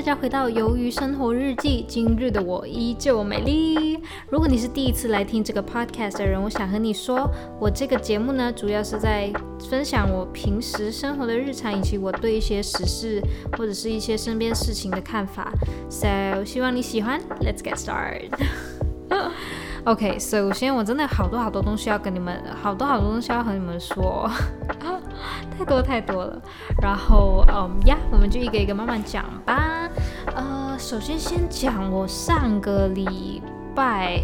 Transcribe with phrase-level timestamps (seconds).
[0.00, 1.82] 大家回到《鱿鱼生活日记》。
[1.86, 4.02] 今日的我依旧美丽。
[4.30, 7.30] 如果你是第一次来听这个 podcast 的人，我想和你说，
[7.60, 9.30] 我这个节目呢，主要是在
[9.68, 13.22] 分享我平时生活的日常，以及我对一些时事
[13.58, 15.52] 或者是一些身边事情的看法。
[15.90, 17.20] So，希望你喜欢。
[17.42, 18.30] Let's get started.
[19.84, 24.30] OK，首先我真的好多好多东西要跟你们，好多好多东西要和你们说，
[25.60, 26.40] 太多太多了。
[26.80, 29.86] 然后，嗯呀，我们就一个一个慢慢讲吧。
[30.34, 33.42] 呃，首先先讲我上个礼
[33.74, 34.18] 拜。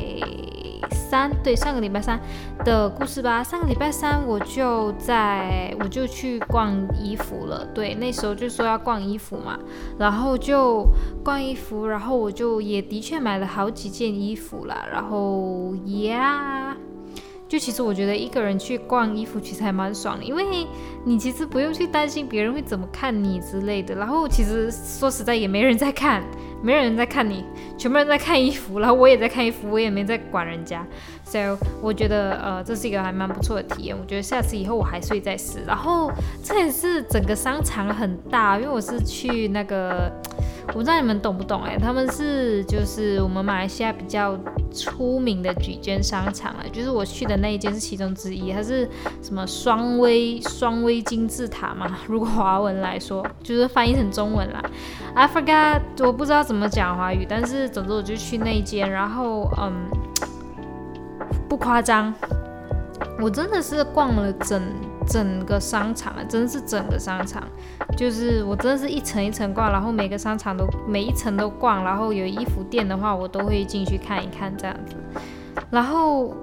[0.90, 2.20] 三对上个礼拜三
[2.64, 3.42] 的故事吧。
[3.42, 7.64] 上个礼拜三我就在我就去逛衣服了。
[7.74, 9.58] 对，那时候就说要逛衣服嘛，
[9.98, 10.86] 然后就
[11.24, 14.84] 逛衣服，然后我就也的确买了好几件衣服啦。
[14.90, 16.76] 然后呀，
[17.48, 20.66] 就其实我觉得一个人去逛衣服其实还蛮爽的，因为
[21.04, 23.94] 你其实不用去担心别人会怎么看你之类的。
[23.94, 26.22] 然后其实说实在也没人在看。
[26.62, 27.44] 没人在看你，
[27.76, 30.84] 全部人在看衣服，然后我也在看衣服，我也没在管人家
[31.80, 35.62] 我觉得呃这是一个还蛮不错的体验，我觉得下次以后我还是会再试。
[35.66, 36.10] 然后
[36.42, 40.10] 这也是整个商场很大，因为我是去那个。
[40.68, 44.36] 我不知道你们懂不懂哎，他们是就是我们马来西亚比较
[44.74, 48.88] 出名的几间商场啊，就是我去的那一间是其中之一，它是
[49.22, 51.96] 什么双威双威金字塔嘛？
[52.08, 54.60] 如果华文来说，就是翻译成中文啦
[55.14, 59.72] ，I forgot，我不知道怎么讲华语，但是总之我就去那一间，然后嗯，
[61.48, 62.12] 不夸张，
[63.20, 64.62] 我真的是逛了整。
[65.08, 67.40] 整个商场啊，真的是整个商场，
[67.96, 74.96] 就是我真的是一层一层逛，然后每个商场都每一层都逛，然后有衣服店的话，我都会进去看一看这样子。
[75.70, 76.34] 然后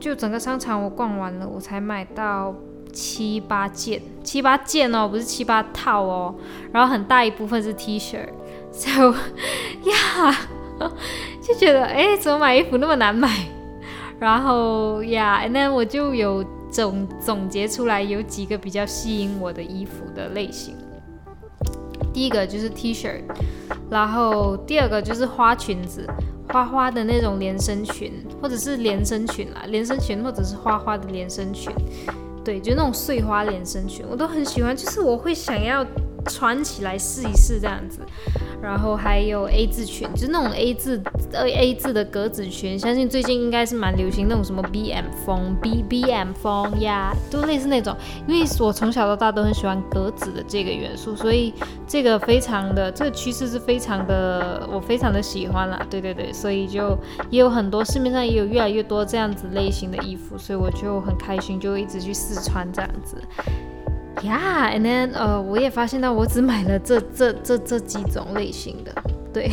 [0.00, 2.54] 就整个商场我逛完了，我才买到
[2.94, 6.34] 七八件，七八件哦，不是七八套哦。
[6.72, 8.26] 然后很大一部分是 T 恤，
[8.72, 9.10] so
[9.84, 10.34] 呀，
[11.46, 13.28] 就觉得哎，怎么买衣服那么难买？
[14.18, 16.44] 然后呀，那我就有。
[16.70, 20.76] 总总结出来有几个比较吸引我的衣服的类型，
[22.12, 23.22] 第一个就是 T 恤，
[23.90, 26.06] 然后第二个就是花裙子，
[26.52, 28.12] 花花的那种连身裙，
[28.42, 31.72] 或者是连身裙啦，连身裙或者是花花的连身裙，
[32.44, 35.82] 对，就那种碎花连身裙，我都很喜欢，就是我会想要
[36.26, 38.00] 穿起来试一试这样子。
[38.60, 41.00] 然后还有 A 字裙，就是那种 A 字
[41.32, 47.96] A A 字的格子裙，相信最近应该是蛮流行那种什么 BM 风 B BM 风呀，都类似那种。
[48.26, 51.54] 因为我从小到大都很喜欢格子的这个元素，所以
[51.86, 55.80] 这个非常的这个趋势是非常的我非常的喜欢啦。
[55.88, 56.98] 对对对，所以就
[57.30, 63.16] 也有很多市面上也有越来越多这样子类型的衣服，所以我就很开心，就一直去试穿这样子。
[64.22, 68.92] Yeah，and then 呃，我也发现到我只买了这这这这几种类型的，
[69.32, 69.50] 对。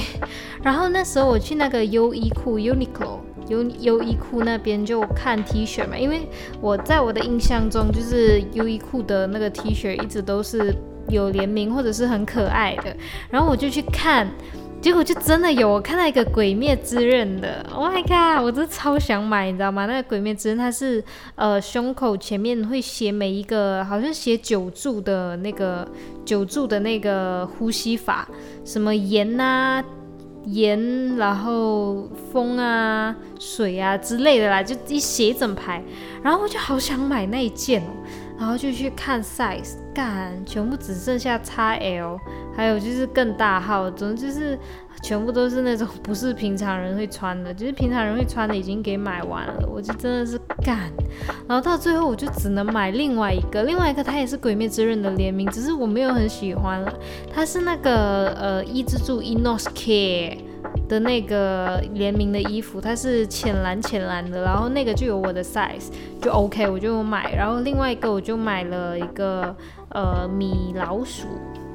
[0.63, 6.27] 然后那时候我去那个优衣库 Uniqlo 优优衣库那边就看 T 恤嘛，因为
[6.59, 10.75] 我在我的印象中就是优衣库的那个 T 恤一直都是
[11.09, 12.95] 有联名或者是很可爱的，
[13.29, 14.27] 然后我就去看。
[14.85, 18.45] 结果就真的有，我看到一个《鬼灭之刃》的，Oh my god！
[18.45, 19.87] 我真的超想买，你知道吗？
[19.87, 21.03] 那个《鬼灭之刃》它是
[21.33, 25.87] 呃胸口前面会写每一个，好像写九柱的那个
[26.23, 28.29] 九柱的那个呼吸法，
[28.63, 29.83] 什么盐啊、
[30.45, 35.81] 盐，然后风啊、水啊之类的啦，就一写一整排，
[36.21, 37.89] 然后我就好想买那一件哦，
[38.37, 42.19] 然后就去看 size，干，全部只剩下 XL。
[42.55, 44.57] 还有就是更大号，总之就是
[45.03, 50.89] 全部都是那种不是平常人会穿的， 就是平常人会穿的已经给买完了，我就真的是干。
[51.47, 56.93] 然后到最后我就只能买另外一个，另外一个它也是鬼灭之刃的联名，只是我没有很喜欢了。
[57.33, 60.37] 它是那个呃伊之助 Inosuke
[60.87, 65.89] 的那个联名的衣服，它是浅蓝浅蓝的，然后那个就有我的 size，
[66.21, 67.33] 就 OK 我就买。
[67.35, 69.55] 然后另外一个我就买了一个
[69.89, 71.27] 呃米老鼠。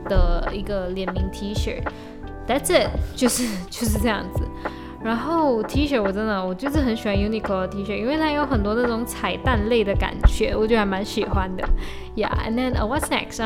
[0.08, 1.78] 的一个联名 T 恤
[2.48, 4.42] ，That's it，就是 就是这样子。
[5.04, 11.62] 然后 T 恤我真的我就是很喜欢 Uniqlo 的 T 恤，因为它有很多那种彩蛋类的感觉，我觉得还蛮喜欢的。
[12.16, 13.42] Yeah，and then what's next?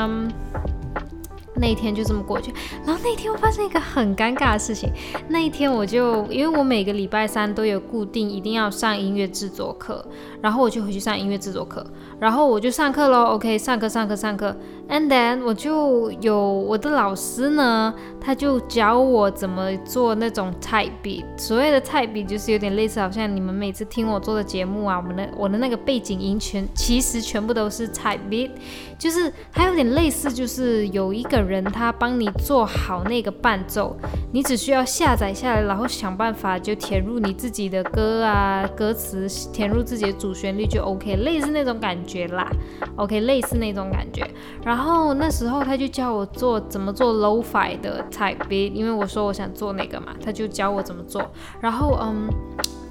[1.57, 2.53] 那一天就这么过去，
[2.85, 4.91] 然后那天我发生一个很尴尬的事情。
[5.29, 10.05] 那一天我就因为我每个礼拜三都有固定一定要上音乐制作课，
[10.45, 11.83] 然后我就回去上音乐制作课，
[12.21, 13.25] 然后我就上课喽。
[13.29, 14.55] OK，上课上课上课
[14.91, 21.25] ，and then 我就有我的老师呢，他就教我怎么做那种 type beat。
[21.39, 28.51] 所谓的 type beat 就是有点类似，好像你们每次听我做的节目啊，我们的我的那个背景音全其实全部都是 type beat，
[28.99, 31.45] 就是它有点类似，就是有一个。
[31.45, 33.95] 人他帮你做好那个伴奏，
[34.33, 42.51] 你只需要下载下来，然后想办法就填入你自己的歌啊歌词，填入自己的主旋律就 OK，类似那种感觉啦。
[42.97, 44.29] OK，类似那种感觉。
[44.65, 51.31] 然后那时候他就教我做怎么做 Lo-Fi 的 type b，因为我说我想做那个嘛，他就教我怎么做。
[51.61, 52.29] 然后嗯。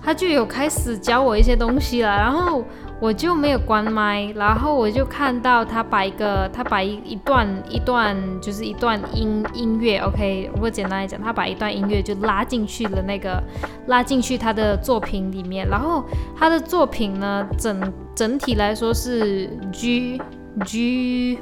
[0.05, 2.61] 他就有开始教我一些东西了，然后
[3.01, 13.43] 我就没有关麦，然后我就看到他把一个他把一一段一段就是一段音音乐，OK，如果简单来讲，他把一段音乐就拉进去了那个
[13.87, 16.05] 拉进去他的作品里面，然后
[16.37, 20.21] 他的作品呢整整体来说是 G
[20.65, 21.39] G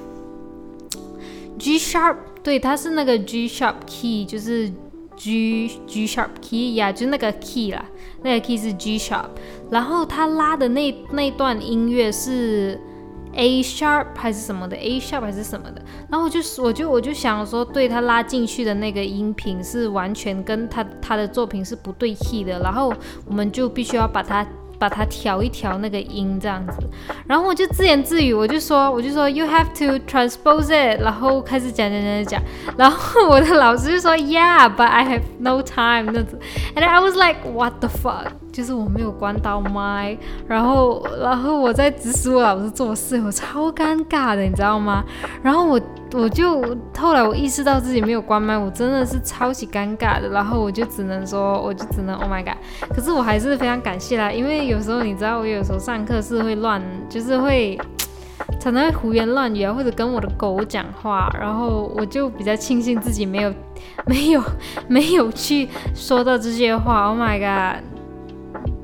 [1.59, 4.67] G sharp，对，它是那个 G sharp key，就是
[5.15, 7.85] G G sharp key 呀，就那个 key 啦。
[8.23, 9.25] 那个 key 是 G sharp，
[9.69, 12.79] 然后他拉的那那段音乐是
[13.33, 15.81] A sharp 还是什么的？A sharp 还是什么的？
[16.09, 22.93] 然后我就我就我就想说，对他拉进去的那个音频是完全跟他他的作品是不对 key 的，然后
[23.25, 24.45] 我们就必须要把它。
[24.81, 26.79] 把它调一调那个音这样子，
[27.27, 32.41] 然后我就自言自语，我就说，我就说 you have to transpose it，然后开始讲讲讲讲，
[32.75, 36.39] 然后我的老师就说 yeah，but I have no time 那子
[36.75, 40.17] ，and I was like what the fuck，就是我没有关到麦，
[40.47, 45.03] 然后然后我在指使我老师做事，我超尴尬的，你知道吗？
[45.41, 45.79] 然后我。
[46.13, 46.61] 我就
[46.97, 52.57] 后来我意识到自己没有关麦，我真的是超级尴尬的，然后我就只能说，我就只能 Oh my god！
[52.93, 57.79] 可是我还是非常感谢啦，因为有时候你知道，我有时候上课是会乱，就是会
[58.59, 63.53] 常常会胡言乱语啊，或者跟我的狗讲话，然后我就比较庆幸自己没有
[64.05, 64.43] 没有
[64.89, 67.81] 没有去说到这些话，Oh my god！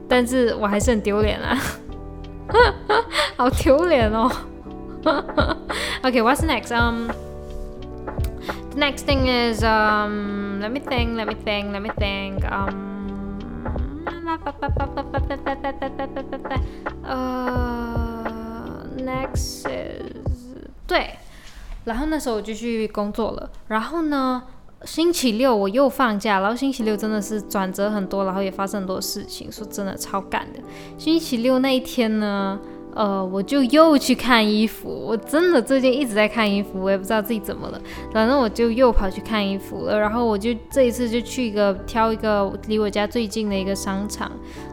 [0.09, 1.57] 但是我还是很丢脸啊，
[3.37, 4.31] 好丢脸哦。
[6.03, 6.71] okay, what's next?
[6.71, 7.09] Um,
[8.71, 12.45] the next thing is um, let me think, let me think, let me think.
[12.45, 12.91] Um,
[17.05, 21.17] uh, next is 对，
[21.85, 23.51] 然后那时候我就去工作了。
[23.69, 24.43] 然后呢，
[24.84, 30.60] 星期六我又放假，然后星期六真的是转折很多，然后也发生很多事情，说真的超赶的。
[30.98, 32.60] 星期六那一天呢？
[32.98, 37.80] 呃，我就又去看衣服，我真的最近一直在看衣服，我也不知道自己怎么了，
[38.12, 40.00] 反正我就又跑去看衣服了。
[40.00, 44.32] 然后我就这一次就去一个挑一个离我家最近的一个商场，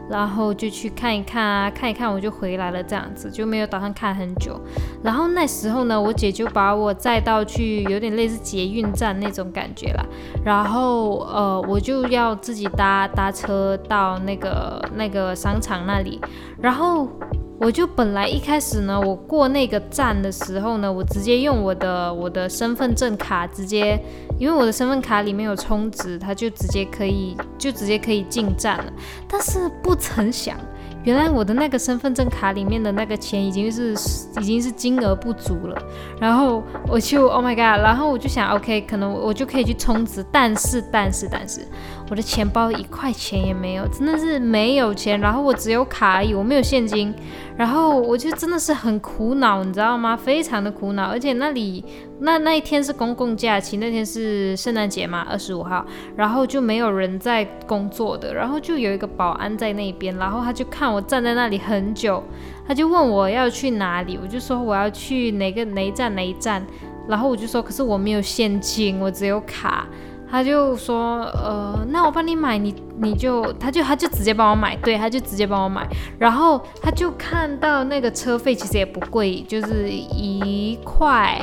[0.09, 4.59] 然后就去看一看啊，看一看我就回来了，这样子就没有打算看很久。
[5.03, 10.03] 然后那时候呢，我姐就把我载到去有点类似捷运站那种感觉啦，
[10.43, 16.19] 然后呃，我就要自己搭搭车到那个那个商场那里，
[16.59, 17.07] 然后。
[17.57, 23.99] 我就本来一开始呢，我过那个站的时候呢，我直接用我的我的身份证卡直接，
[24.37, 28.91] 因为我的身份卡里面有充值，它就直接可以就直接可以进站了。
[29.27, 30.57] 但是不曾想。
[31.03, 33.93] 原来我的那个身份证卡里面的那个钱已经是
[34.41, 35.79] 已经是金额不足了，
[36.19, 41.61] 然后我就 Oh my God，然后我就想 OK，可能我就可以去充值，但是但是但是
[42.09, 47.13] 我的钱包一块钱也没有，真的是没有钱，然后我只有卡而已，我没有现金，
[47.57, 50.15] 然后我就真的是很苦恼，你知道吗？
[50.15, 51.83] 非常的苦恼，而且那里。
[52.17, 55.85] 那那一天是公共假期，那天是圣诞节嘛，二十五号，
[56.15, 62.23] 然后就没有人在工作的，然后就有一个保安在那边，然后他就看我站在那里很久，
[62.65, 66.65] 他就问我要去哪里，我就说我要去哪个哪一站哪一站，
[67.05, 69.85] 然后我就说可是我没有现金，我只有卡。
[70.29, 75.87] 他就说，呃，那我帮你买，你你就，他就他就直接帮我买，对，他就直接帮我买，
[76.19, 81.41] 然后他就看到那个车费其实也不贵，就是一块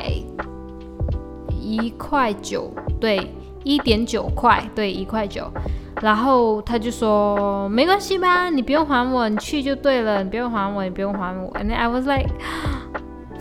[1.59, 3.31] 一块九，对，
[3.63, 5.49] 一点九块，对，一块九，
[6.01, 12.29] 然后他就说没关系吧，你不用还我，你去就对了，你不用还我，你不用还我，and I was like。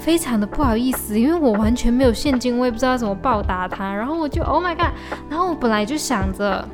[0.03, 3.95] 非常的不好意思，因为我完全没有现金，我也不知道怎么报答他。
[3.95, 4.89] 然后我就 Oh my god！
[5.31, 6.67] 然后我本来就想着，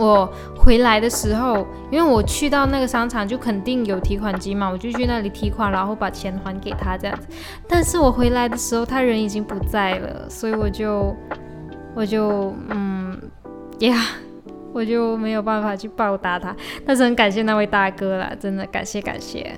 [0.00, 0.28] 我
[0.58, 7.28] 回来的时候，因为我去到那个商场就肯定有提款机嘛，我就去那里提款，然后把钱还给他这样子。
[7.68, 11.14] 但是我回来的时候，他人已经不在了，所以我就
[11.94, 13.16] 我就嗯
[13.78, 14.02] 呀，
[14.74, 16.54] 我就没有办法去报答他。
[16.84, 19.54] 但是很感谢那位大哥啦，真的感谢感谢。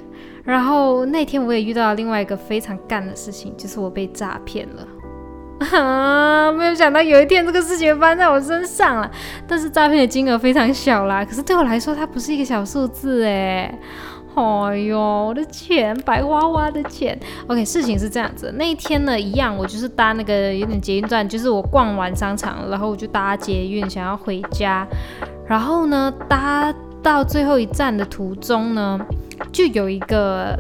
[0.48, 5.76] 然后那天我也遇到了另外一个非常干的事情，就是我被诈骗了。
[5.76, 9.10] 啊， 没有想到有一天这个事情发生在我身上了。
[9.46, 13.78] 但是诈骗的金额非常小啦，可是对我来说它不是一个小数字哎。
[14.34, 17.18] 哎呦，我的钱，白花花的钱。
[17.48, 24.86] OK，事情是这样子，那一天呢，一样，我就是搭那个有点捷运站，就是我逛完商场，然后我就搭捷运想要回家，
[25.46, 28.98] 然后呢，搭到最后一站的途中呢。
[29.52, 30.58] 就有一个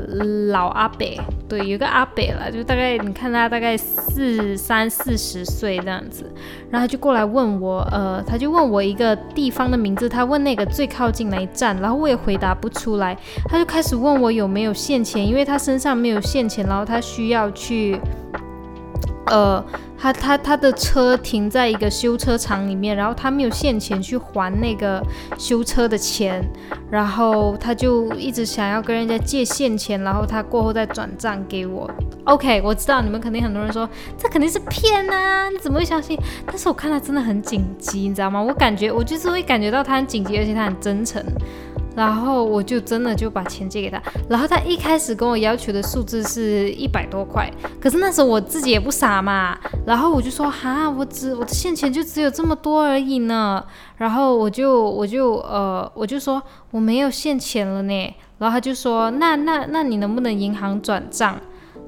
[0.50, 1.04] 老阿伯，
[1.48, 6.24] 对，有个阿伯了，就大概你看他大概四三四十岁这样子，
[6.70, 18.00] 然后他就过来问我，呃，他就问我一个地方的名字，他问那个最靠近哪一站，然后我也回答不出来，他就开始问我有没有现钱，因为他身上没有现钱，然后他需要去，
[19.26, 19.62] 呃。
[20.00, 25.02] 他他他的车停在一个修车厂里面，然后他没有现钱去还那个
[25.36, 26.42] 修车的钱，
[26.88, 31.90] 然后他就一直想要跟人家借现钱，然后他过后再转账给我。
[32.24, 36.16] OK，我知道你们肯定很多人说这肯定是骗啊，你怎么会相信？
[36.46, 38.40] 但是我看他真的很紧急，你知道吗？
[38.40, 41.20] 我感觉我就是会感觉到他很紧急，而且他很真诚。
[41.98, 47.50] 然后我就真的就把钱借给他，然后他一开始跟我要求的数字是一百多块，
[47.80, 53.64] 可是那时候我自己也不傻嘛，然后我就说哈，我只我的现钱就只有这么多而已呢，
[53.96, 56.40] 然后我就我就呃我就说
[56.70, 61.36] 我没有现钱了呢，然后他就说那那那你能不能银行转账？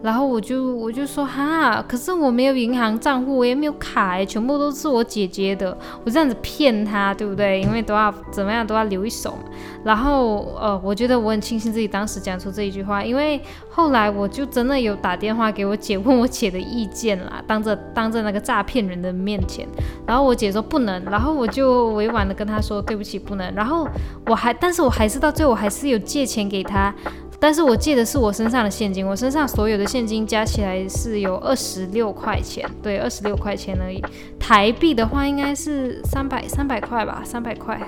[0.03, 5.77] 然后我就我就说哈，可是我没有银行账户，我也没有卡，全部都是我姐姐的。
[6.05, 7.61] 我这样子骗他，对不对？
[7.61, 9.51] 因为都要怎么样都要留一手嘛。
[9.85, 13.39] 然后呃，我觉得我很庆幸自己当时讲出这一句话，因为
[13.69, 19.69] 后来我就真的有打电话给我姐问我姐的意见啦，当着 当着那个诈骗人的面前。
[20.07, 23.55] 然后我姐说不能，然后我就委婉的跟她说对不起不能。
[23.55, 23.87] 然后
[24.27, 26.95] 我还，但是我还是到最后我还是有借钱给她。
[27.43, 34.05] 但是我借的是我身上的现金，我身上所有的现金加起来是有二十六块钱，对，二十六块钱而已。
[34.39, 37.81] 台币的话应该是三百三百块吧，三百块，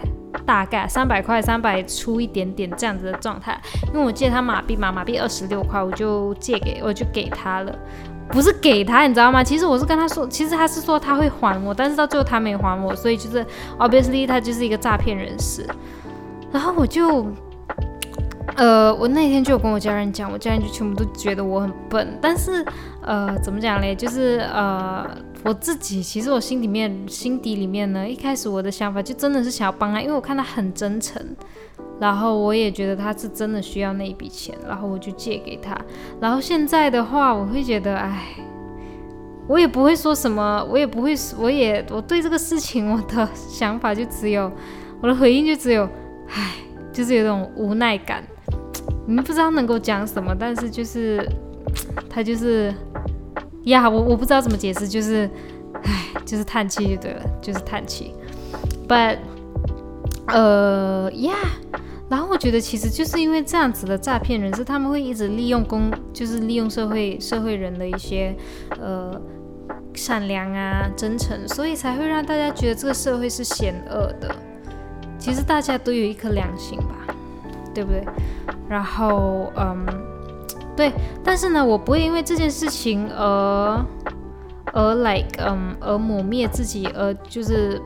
[0.47, 3.61] 大概三百块，三百出一点点这样子的状态。
[3.93, 7.79] 因为我借他马币嘛，马币二十六块，我就借给，我就给他了，
[8.31, 9.45] 不是给他，你知道吗？
[9.45, 13.45] 其实我是跟他说，其实他是说他会还我，但是到最后他没还我，所以就是
[13.79, 15.67] obviously 他就是一个诈骗人士。
[16.51, 17.27] 然后我就。
[18.57, 22.19] 呃，我那天就有跟我家人讲，我家人就全部都觉得我很笨。
[22.21, 22.65] 但是，
[23.01, 23.95] 呃，怎么讲嘞？
[23.95, 25.09] 就是呃，
[25.43, 31.21] 我自己其实我心里面、心底里面呢，一开始我的想法就真的是想要帮他，因为我看他很真诚，
[31.99, 35.75] 然后我也觉得他是真的需要那一笔钱，然后我就借给他。
[36.21, 38.37] 然后现在的话，我会觉得，哎，
[39.49, 44.53] 我也不会说什么，我也不会，我也我对这个事情我的想法就只有，
[45.01, 45.89] 我的回应就只有，
[46.29, 46.53] 唉，
[46.93, 48.23] 就是有种无奈感。
[49.07, 51.29] 你们不知道能够讲什么，但是就是
[52.09, 52.73] 他就是
[53.65, 55.29] 呀，我我不知道怎么解释，就是
[55.83, 58.15] 唉，就是叹气就对了，就是叹气。
[58.89, 59.19] But
[60.29, 61.35] 呃呀，
[62.09, 68.35] 然后我觉得其实就是因为这样子的诈骗人士，他们会一直利用公，就是利用社会社会人的一些
[68.81, 69.21] 呃
[69.95, 74.35] 善良啊、真诚，所以才会让大家觉得这个社会是险恶的。
[75.19, 77.12] 其实大家都有一颗良心吧。
[77.75, 78.05] 对不对？
[78.69, 79.87] 然后，嗯，
[80.77, 83.85] 对，但是呢，我不会因为这件事情而
[84.73, 87.81] 而 like，嗯，而抹灭自己，而就是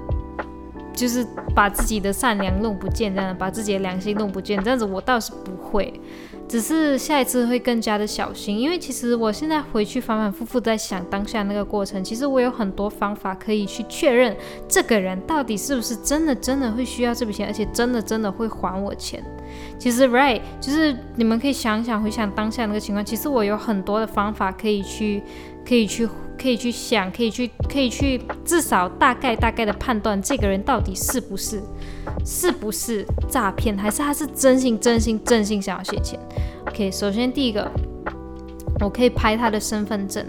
[0.93, 6.01] 就是把自己的善良弄不见，这样把自己的良心弄不见，这样子我倒是不会。
[6.49, 14.37] 只是下一次会更加的小心，因为其实我现在回去反反复复在想当下那个过程，其实我有很多方法可以去确认
[14.69, 19.23] 这个人到底是不是真的真的会需要这笔钱，而且真的真的会还我钱。
[19.79, 25.23] 其实，right，就是你们可以想想回想当下那个情况，其实我有很多的方法可以去，
[25.67, 26.09] 可以去，
[26.41, 31.61] 可以去想，可以去，可以去，至少大概大概的判断这个人到底是不是。
[32.25, 36.19] 是不是诈骗，还是他是真心真心真心想要借钱
[36.67, 37.71] ？OK，首先第一个，
[38.81, 40.25] 我可以拍他的身份证，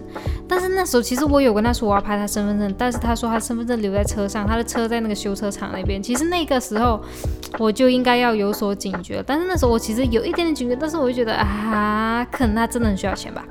[0.48, 6.01] 但是那时候其实我有跟他说我要拍他身份证，但是他说他身份证留在车上，他的车在那个修车厂那边。
[6.01, 7.01] 其实那个时候
[7.60, 13.44] 我就应该要有所警觉，但是那时候我其实有一点点警觉，但是我就觉得啊，可能他真的很需要钱吧，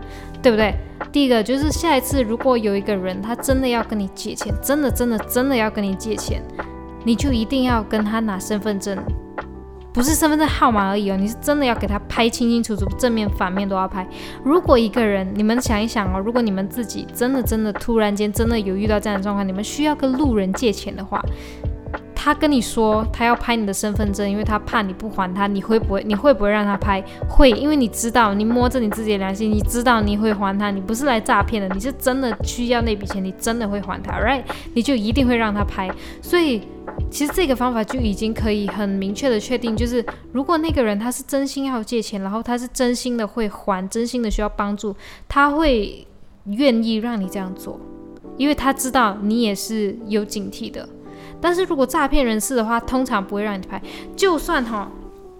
[0.43, 0.75] 对不对？
[1.13, 6.43] 第一个就是下一次如果有一个人他真的要跟你借钱，真的真的真的要跟你借钱。
[7.05, 8.99] 你就一定要跟他拿身份证，
[9.97, 14.07] 不是身份证号码而已哦，你是真的要给他拍清清楚楚，正面反面都要拍。
[14.45, 21.25] 如果一个人，你们想一想哦，如果你们自己真的真的突然间真的有遇到这样的状况，你们需要跟路人借钱的话，
[22.27, 27.01] 他跟你说他要拍你的身份证，因为他怕你不还他，你会不会你会不会让他拍？
[27.29, 34.43] 会，因为你知道你摸着你自己的良心，你知道你会还他，你不是来诈骗的，你是真的需要那笔钱，你真的会还他，right？
[34.75, 35.89] 你就一定会让他拍，
[36.21, 36.63] 所以。
[37.11, 44.97] 其实这个方法就已经可以很明确的确定，就是如果那个人他是真心要借钱，然后他是真心的会还，真心的需要帮助，
[45.29, 46.07] 他会
[46.47, 47.79] 愿意让你这样做，
[48.37, 50.89] 因为他知道你也是有警惕的。
[51.41, 53.81] 但是如果诈骗人士的话，通常不会让你拍，
[54.17, 54.91] 就算哈，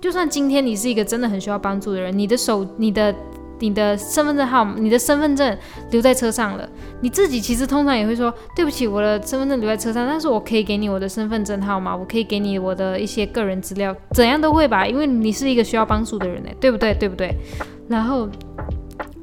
[0.01, 3.15] 就算今天你是一个真的很需要帮助的人，你的手，你的。
[3.59, 5.57] 你的身份证号，你的身份证
[5.91, 6.69] 留在车上了，
[7.01, 16.93] 你自己其实通常也会说对不起，我的身份证留在车上，但是我可以给你我的身份证号码，我可以给你我的一些个人资料，怎样都会吧，因为你是一个需要帮助的人呢，对不对？
[16.93, 17.35] 对不对？
[17.89, 18.29] 然后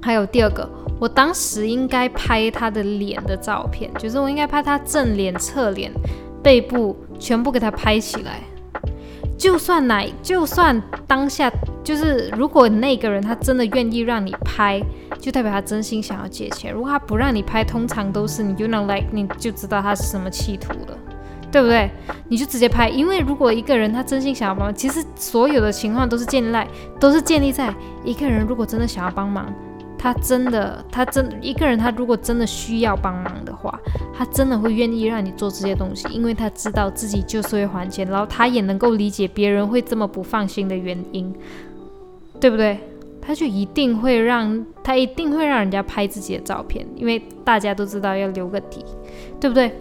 [0.01, 0.67] 还有第二个，
[0.99, 5.91] 我当时应该拍他的脸的照片，就是我应该拍他正脸、侧脸、
[6.43, 8.41] 背部，全部给他拍起来。
[9.37, 11.51] 就算哪，就算当下
[11.83, 14.81] 就是，如果那个人他真的愿意让你拍，
[15.19, 16.71] 就代表他真心想要借钱。
[16.71, 20.97] 如果他不让你拍，通常都是你就能 like 你就知道他是什么企图了，
[21.51, 21.89] 对不对？
[22.29, 26.67] 你就直接拍，因为如果一个人他真心想要帮忙，其实所有的情况都是建立在
[26.99, 27.73] 都是建立在
[28.03, 29.53] 一个人如果真的想要帮忙。
[30.03, 33.79] 他真的，他真一个人，他如果真的需要帮忙的话，
[34.13, 41.33] 他真的会愿意让你做这些东西，因为他知道自己就是会还钱，然后他也能够理解别人会这么不放心的原因，
[42.37, 42.77] 对不对？
[43.21, 48.83] 他就一定会让他一定会让人家拍自己的照片，因为大家都知道要留个底，
[49.39, 49.71] 对不对？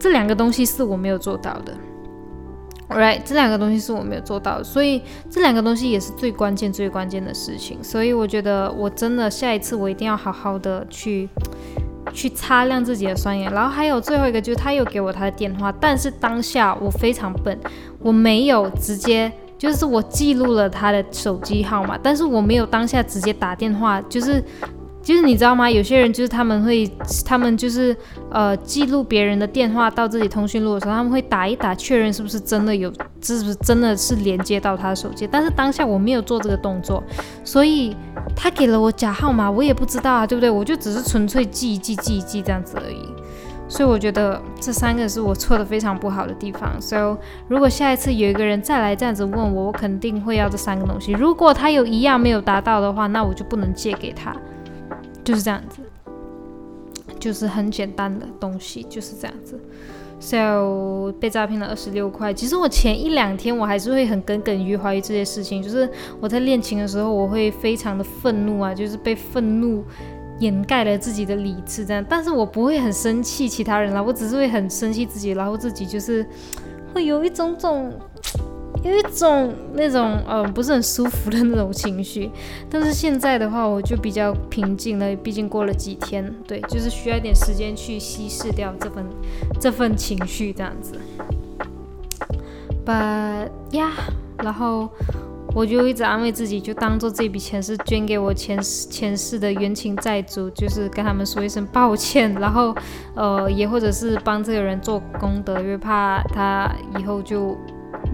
[0.00, 1.72] 这两个东西是我没有做到的。
[2.94, 7.82] Right，这两个东西是我没有做到，所以这两个东西也是最关键、最关键的事情。
[7.82, 11.28] 所以我觉得我真的下一次我一定要好好的去
[12.12, 13.52] 去擦亮自己的双眼。
[13.52, 17.58] 然后还有最后一个就是他又给我他的电话，但是当下我非常笨，
[17.98, 24.40] 我没有直接就是我记录了他的手机号码，但是我没有当下直接打电话，就是。
[25.04, 25.70] 就是你知道吗？
[25.70, 26.90] 有些人就是他们会，
[27.26, 27.94] 他们就是
[28.30, 32.90] 呃记录别人的电话到自己通讯录的时候，他们会打一打确认是不是真的有，
[33.20, 35.28] 是不是真的是连接到他的手机。
[35.30, 37.04] 但是当下我没有做这个动作，
[37.44, 37.94] 所以
[38.34, 40.48] 他给了我假号码，我也不知道啊，对不对？
[40.48, 43.06] 我就只是纯粹记一记记一记这样子而已。
[43.68, 46.80] 所以我觉得这三个是我错的非常不好的地方。
[46.80, 51.12] 所以如果下一次有一个人再来这样子问我，我肯定会要这三个东西。
[51.12, 54.34] 如果他有一样没有达到的话，那我就不能借给他。
[55.24, 55.80] 就是这样子，
[57.18, 59.58] 就是很简单的东西，就是这样子。
[60.20, 62.32] So 被诈骗了二十六块。
[62.32, 65.88] 其实我前一两天我还是会很耿耿于怀于这些事情，就是
[66.20, 69.82] 我在练琴的时候，我会非常的愤怒啊，就是被愤怒
[70.38, 72.04] 掩盖了自己的理智这样。
[72.08, 76.24] 但是我不会很生气其他人啦，我只是会很生气自己，然后自己就是
[76.94, 77.92] 会有一种种。
[78.82, 82.30] 有一种那种嗯不是很舒服的那种情绪，
[82.68, 89.04] 但是现在的话我就比较平静了，毕竟过了几天，对，就是需要一点时间去稀释掉这份
[89.58, 91.00] 这份情绪这样子。
[92.84, 93.92] But 呀，
[94.42, 94.90] 然后
[95.54, 102.76] 我就一直安慰自己，就当做这笔钱是捐给我前世前世的冤亲债主，就是跟他们说一声抱歉，然后
[103.14, 107.56] 呃也或者是帮这个人做功德，因为怕他以后就。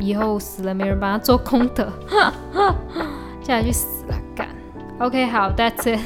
[0.00, 1.92] 以后死了没人帮他做功德，
[3.42, 4.48] 叫他去死了干。
[4.98, 6.00] OK，好，That's it，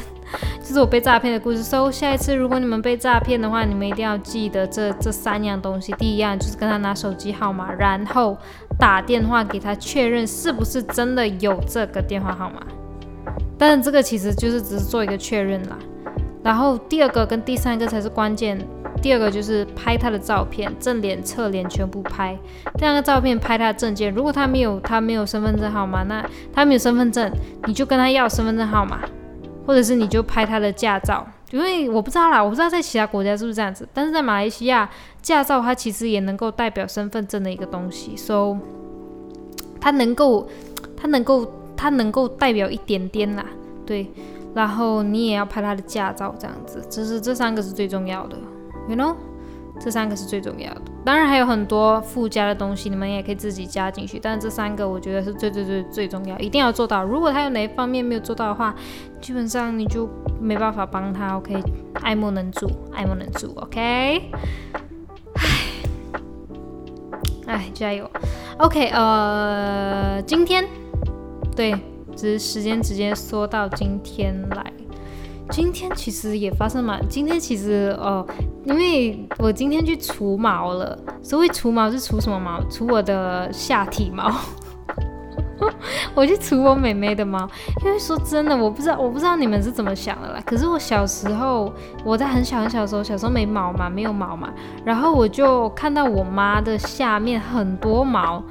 [0.62, 1.62] 这是我被诈骗的故事。
[1.62, 5.92] So 下一次如果你们被诈骗的话，你们一定要记得这这三样东西。
[5.92, 8.36] 第一样就是跟他拿手机号码，然后
[8.78, 12.60] 打电话给他确认是不是真的有这个电话号码。
[13.56, 15.78] 但这个其实就是只是做一个确认啦。
[16.42, 18.58] 然后第二个跟第三个才是关键。
[19.04, 22.34] 第二个就是拍他的照片，正脸、侧脸全部拍。
[22.78, 27.30] 第二个照片拍他的证件，如果他没有他没有身份证号码，那他没有身份证，
[27.66, 29.02] 你就跟他要身份证号码，
[29.66, 31.26] 或者是你就拍他的驾照。
[31.50, 34.88] 因为我不知道啦，我不知道在其他国家是不是这样子，但是在马来西亚，
[35.20, 38.56] 驾照它其实也能够代表身份证的一个东西，so
[39.78, 40.48] 它能够
[40.96, 43.44] 它能够它能够代表一点点啦，
[43.84, 44.10] 对。
[44.54, 48.38] 然后你也要拍他的驾照，这样子，这是这三个是最重要的。
[48.88, 49.16] You know，
[49.80, 50.82] 这三个是最重要的。
[51.04, 54.18] 当然还有很多附加的东西，你们也可以自己加进去。
[54.18, 57.04] 但这三个我觉得是最最最最重要，一定要做到。
[57.04, 58.74] 如果他有哪一方面没有做到的话，
[59.20, 60.08] 基本上你就
[60.40, 61.36] 没办法帮他。
[61.36, 61.62] OK，
[62.02, 63.52] 爱莫能助，爱莫能助。
[63.56, 64.30] OK，
[65.34, 65.48] 唉，
[67.46, 68.10] 唉，加油。
[68.58, 70.64] OK，呃，今天
[71.56, 71.74] 对，
[72.16, 74.72] 只是时间直接缩到今天来。
[75.50, 78.26] 今天其实也发生嘛，今天其实哦，
[78.64, 82.60] 因为我今天去除毛了，所谓除毛是除什么毛？
[82.70, 84.32] 除我的下体毛。
[86.14, 87.48] 我去除我妹妹的毛，
[87.84, 90.42] 因为说真的，我不知道，我不知道你们是怎么想的啦。
[90.44, 91.72] 可是我小时候，
[92.04, 94.52] 我在很小很小的时候，小时候没毛嘛，没有毛嘛，
[94.84, 98.42] 然后我就看到我妈的下面很多毛。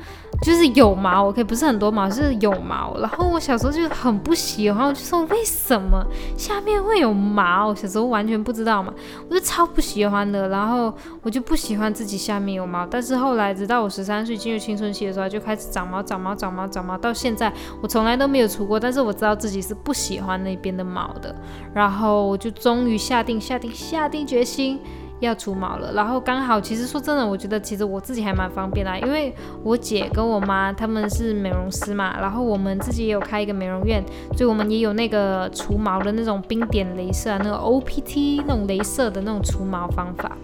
[0.44, 2.98] 就是有毛，OK，不是很多毛，是有毛。
[3.00, 6.06] 然后我小时候就很不喜欢，我就说为什么
[6.38, 7.74] 下面会有毛？
[7.74, 8.94] 小时候完全不知道嘛，
[9.30, 10.50] 我就超不喜欢的。
[10.50, 12.86] 然后我就不喜欢自己下面有毛。
[12.86, 16.98] 但是后来，直到我十三岁进入青春期的时候，就开始长毛、长毛、长毛、长毛。
[16.98, 17.52] 到现在，
[17.82, 21.34] 我从来都没有除过，但是我知道自己是不喜欢那边的毛的。
[21.74, 24.82] 然后我就终于下定、下定、下定决心。
[25.26, 29.34] 要除毛了，然后刚好，其实说真的，我觉得其实我自己还蛮方便的，因为
[29.64, 34.04] 我姐跟我妈他们是美容师嘛，然后我们自己也有开一个美容院，
[34.36, 40.38] 所以我们也有那个除毛的那种冰点镭射啊，那个 OPT 那种镭射的那种除毛方法。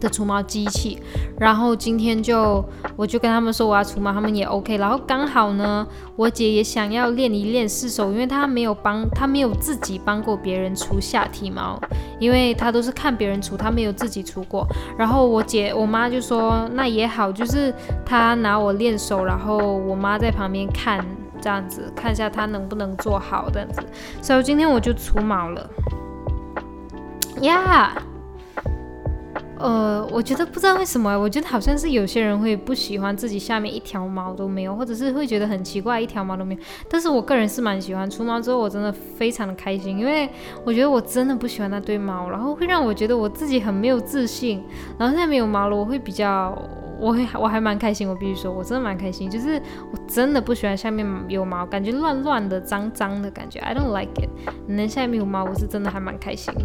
[0.00, 0.98] 的除毛机器，
[1.38, 2.64] 然后今天就
[2.96, 4.78] 我就跟他们说我要除毛，他们也 OK。
[4.78, 5.86] 然后刚好呢，
[6.16, 11.78] 我姐也想要练一练试手，因为她没有帮，她没有自己帮过别人除下体毛，
[12.18, 14.66] 因为她都是看别人除，她没有自己除过。
[14.96, 17.72] 然后我姐我妈就说那也好，就是
[18.04, 21.04] 她拿我练手，然后我妈在旁边看，
[21.40, 23.82] 这样子看一下她能不能做好这样子。
[24.22, 25.70] 所以今天我就除毛了，
[27.42, 27.92] 呀。
[29.60, 36.60] 呃，我觉得不知道为什么，我觉得好像是有些人会不喜欢自己下面一条毛都没有，或者是会觉得很奇怪，一条毛都没有。
[36.88, 40.28] 但是我个人是蛮喜欢除毛之后，我真的非常的开心，因为
[40.64, 44.64] 我觉得我真的不喜欢那堆毛，然后会让我觉得我自己很没有自信。
[44.98, 46.56] 然后现在没有毛了，我会比较。
[47.00, 49.30] 我我还蛮开心，我必须说，我真的蛮开心。
[49.30, 49.60] 就是
[49.90, 54.28] 我真的不喜欢下面有毛，感觉乱乱的、脏脏的感觉，I don't like it。
[54.66, 56.64] 能下面有毛，我是真的还蛮开心的，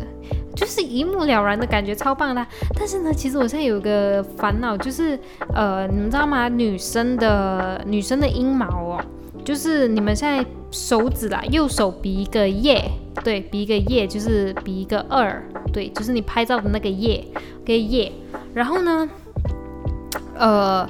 [0.56, 2.46] 就是一目了然的感觉，超棒的。
[2.78, 5.18] 但是呢，其实我现在有个烦恼，就是
[5.54, 6.50] 呃，你们知道吗？
[6.50, 9.02] 女生的女生的阴毛哦，
[9.44, 12.92] 就是你们现在手指啦，右手比一个耶，
[13.24, 17.26] 对比一个耶，就是比一个二，对，就是你拍照的那个耶，
[17.64, 18.12] 给耶。
[18.54, 19.10] 然后呢？
[20.38, 20.88] 呃，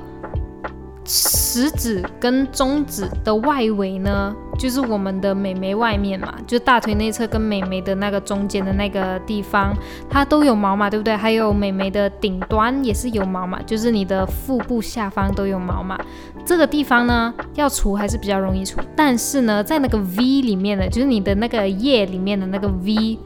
[1.06, 9.76] 食指跟中指的外围呢，就是我们的美眉外面嘛，就大腿内侧跟美眉的那个中间的那个地方，
[10.10, 11.16] 它都有毛嘛，对不对？
[11.16, 16.00] 还有美眉的顶端也是有毛嘛，就是你的腹部下方都有毛嘛。
[16.44, 23.20] 这个地方呢，要除还是比较容易除，但是呢，在那个 V 里面的，就是你的那个叶里面的那个 V。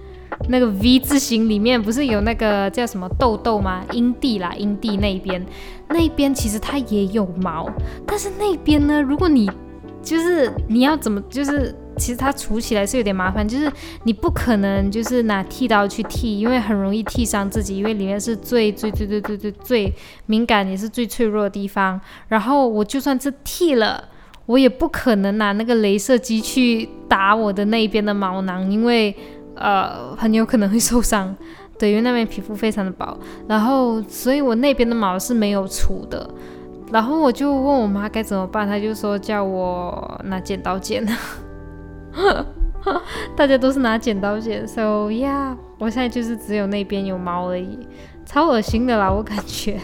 [0.48, 3.84] 那个 V 字形里面不是有那个叫什么痘痘吗？
[3.92, 5.46] 阴蒂啦，阴蒂那边，
[5.90, 7.70] 那边其实它也有毛，
[8.06, 9.50] 但是那边呢，如果你
[10.02, 13.72] 就是你要怎么，就是其实它除起来是有点麻烦，就是
[14.04, 19.94] 你不可能就是拿剃刀去剃，因为很容易剃伤自己，因为里面是最最最最最最最
[20.26, 22.00] 敏感也是最脆弱的地方。
[22.30, 24.06] 然后我就算是剃了，
[24.46, 29.14] 我也不可能拿那个镭射机去打我的那边的毛囊，因为。
[29.60, 31.36] 呃，很有可能会受伤，
[31.78, 33.18] 对，因为那边皮肤非常的薄，
[33.48, 36.30] 然后，所以我那边的毛是没有除的，
[36.92, 41.06] 然后我就问我妈该怎么办，她就说叫我拿剪刀剪，
[43.36, 47.78] 大家都是拿剪刀剪，so yeah，我现在就是只有那边有毛而已，
[48.26, 49.78] 超恶心的啦，我感觉，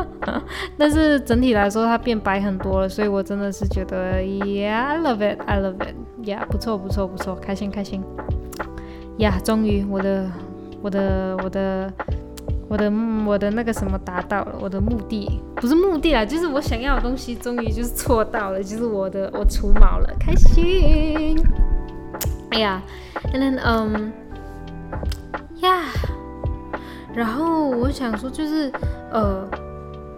[0.78, 8.02] 但是整体来说它变白很多了，所以我真的是觉得，yeah，I love it，I love it，yeah，不错不错不错，开心开心。
[9.18, 10.30] 呀，终于我的
[10.82, 11.92] 我的我的
[12.68, 12.92] 我的
[13.26, 21.36] 我的那个什么达到了，我的目的不是目的啦，就是我想要的东西终于就是错到了，就是我的我除毛了，开心。
[22.50, 22.82] 哎呀
[23.32, 24.12] ，and then 嗯
[25.60, 25.84] 呀，
[27.14, 28.70] 然后我想说就是
[29.10, 29.48] 呃，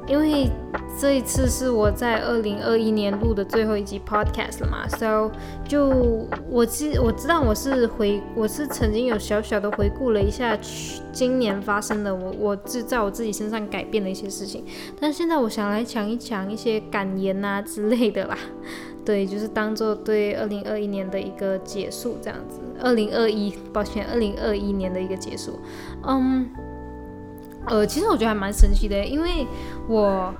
[0.06, 0.50] 因为。
[0.98, 5.30] 这一次是我在二零二一年录的最后一集 podcast 了嘛，so
[5.68, 14.64] 就我知我知道我是回我是曾经有小小的回顾了一下去今年发生的我我自在我自己身上改变的一些事情，
[14.98, 18.38] 但现在我想来讲一讲一些感言啊之类的啦，
[19.04, 25.58] 对，就是当做对二零二一年的一个结束这样子，二零二一抱歉二零二一年的一个结束，
[26.06, 26.48] 嗯，
[27.66, 29.46] 呃，其实我觉得还蛮神奇的，因为
[29.88, 30.32] 我。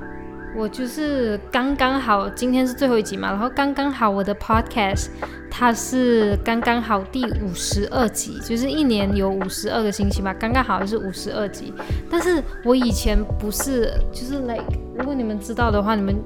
[0.57, 5.09] 我就是刚刚好，今天是最后一集嘛，然后刚刚好我的 podcast
[5.51, 11.75] 它是刚刚好第五十二集，就是一年有五十二个星期嘛，刚刚好是五十二集。
[12.11, 14.65] 但是我以前不是，就是 like
[14.97, 16.17] 如果你们知道的话，你们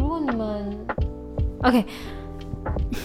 [0.00, 0.76] 如果你们
[1.62, 1.84] OK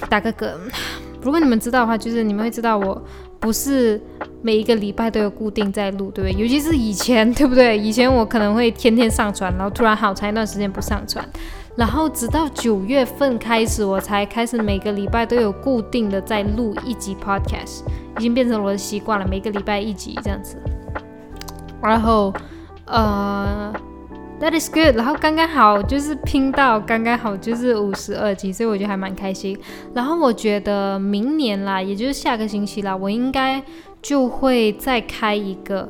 [0.09, 0.51] 打个嗝，
[1.21, 2.99] 如果你们知道的话，就是你们会知道我。
[3.39, 3.99] 不是
[4.41, 6.41] 每一个礼拜都有固定在录，对不对？
[6.41, 7.77] 尤其是以前，对不对？
[7.77, 11.27] 以前我可能会天天上传，然后突然好长一段时间不上传。
[11.77, 17.83] 然后直到九月份开始，我才开始每个礼拜都有固定的在录一集 podcast，
[18.17, 20.57] 已经变成我的习惯了，每个礼拜一集这样子。
[21.81, 22.33] 然后，
[22.85, 23.73] 呃
[24.41, 24.97] ，that is good。
[24.97, 29.57] 然后刚刚好就是拼到刚刚好就是五十二集，所以我觉得还蛮开心。
[29.93, 33.63] 然后我觉得明年啦，也就是下个星期啦，我应该
[34.01, 35.87] 就会再开一个，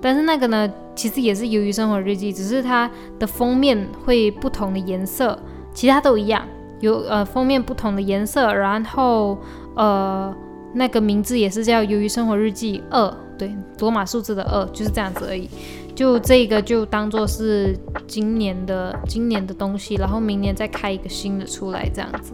[0.00, 5.38] 但是那个呢，其实也是鱿鱼生活日记，只是它的封面会不同的颜色，
[5.74, 6.46] 其他都一样，
[6.80, 9.38] 有呃封面不同的颜色，然后
[9.74, 10.34] 呃
[10.74, 13.14] 那个名字也是叫鱿鱼生活日记二。
[13.38, 15.48] 对，罗马数字的二就是这样子而已。
[15.94, 22.32] 就这个就当做是今年的今年的东西，然后明年再开一个新的出来这样子。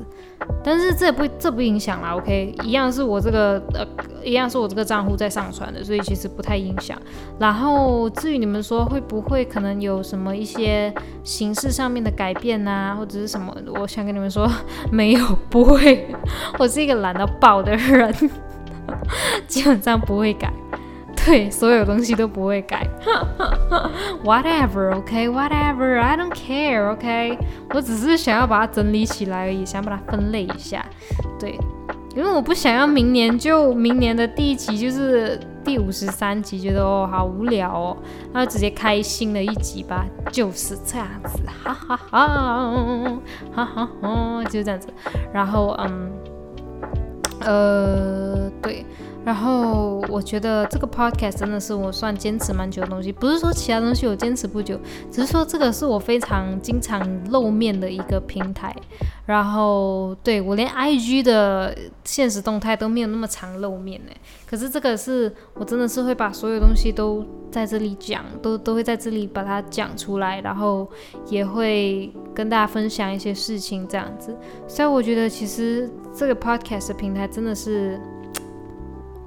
[0.64, 3.86] 但是这不这不影响啦，OK，一样是我这个呃，
[4.24, 6.96] 一样是我这个账户在上传的，所以其实不太影响。
[7.38, 10.92] 然后至于你们说会不会可能有什么一些
[11.22, 14.50] 形式上面的改变啊，或者是什么，我想跟你们说，
[14.90, 16.06] 没有，不会。
[16.58, 18.14] 我是一个懒到爆的人，
[19.46, 20.52] 基本上不会改。
[21.28, 22.88] 对，所有东西都不会改。
[24.24, 27.38] Whatever，OK，Whatever，I don't care，OK。
[27.74, 30.82] 我只是想要把它整理起来而已，想把它分类一下。
[31.38, 31.58] 对，
[32.16, 37.94] 因为我不想要明年就明年的第一集就是第五十三集，觉得哦好无聊哦，
[38.32, 43.20] 那直接开新的一集吧，就是这样子，哈哈哈，
[43.54, 44.88] 哈哈哈，就这样子。
[45.30, 46.10] 然后嗯，
[47.42, 48.82] 呃，对。
[49.28, 54.80] 然后我觉得这个 podcast 真的是我算坚持蛮久的东西，不是说其他东西我坚持不久，
[55.12, 58.74] 只是说这个是我非常经常露面的一个平台。
[59.26, 64.12] 然后对我连 IG 的现实动态都没有那么常露面呢，
[64.46, 70.88] 可是这个是我真的是会把所有东西都在这里讲，都都会在这里把它讲出来，然后
[71.28, 74.34] 也会跟大家分享一些事情这样子。
[74.66, 78.00] 所以我觉得其实这个 podcast 平台真的是。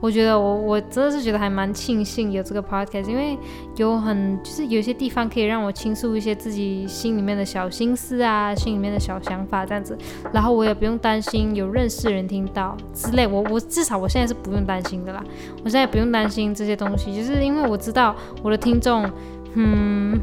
[0.01, 3.37] 我觉得我我真的是觉得还蛮庆幸有这个 podcast，因为
[3.75, 9.95] 有很就是有些地方可以让我倾诉一些自己心里面的小心思啊，心里面的小想法这样子，
[10.33, 15.23] 然后我也不用担心有认识人听到之类，我我至少我现在是不用担心的啦，
[15.63, 19.07] 我现在不用担心这些东西，就是因为我知道我的听众，
[19.53, 20.19] 嗯，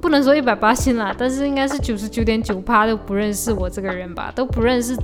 [0.00, 4.96] 不能说一百八星啦，但是应该是九十九点九趴都不认识我这个人吧，都不认识，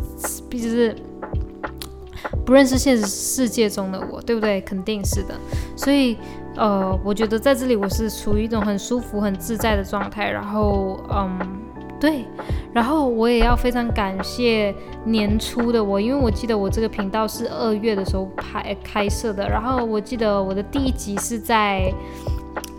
[0.48, 0.96] 毕竟是。
[2.44, 4.60] 不认识现实世界中的我，对不对？
[4.60, 5.34] 肯定是的。
[5.74, 6.16] 所以，
[6.56, 10.30] 呃，我觉得在这里我是处于一种很舒服、很自在的状态。
[10.30, 11.38] 然后，嗯，
[11.98, 12.24] 对。
[12.74, 19.48] 然后我也要非常感谢年初的我，因为我记得我这个频道是二月的时候拍开设的。
[19.48, 21.90] 然后我记得我的第一集是在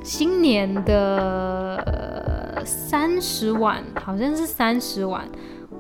[0.04, 5.28] 新年的三十晚，好像是三十晚，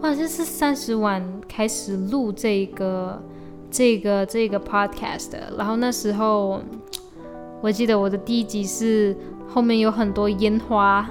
[0.01, 3.21] 我好像是三十晚开始录这个。
[3.75, 6.61] 这个这个 podcast，然后那时候
[7.61, 9.13] 我记得我的第一集是
[9.49, 11.05] 后面有很多烟花，